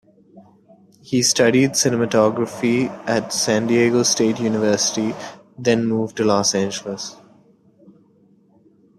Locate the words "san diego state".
3.31-4.39